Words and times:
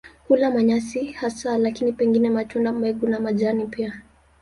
Hula 0.27 0.51
manyasi 0.51 1.11
hasa 1.11 1.57
lakini 1.57 1.91
pengine 1.93 2.29
matunda, 2.29 2.71
mbegu 2.71 3.07
na 3.07 3.19
majani 3.19 3.65
pia. 3.67 4.01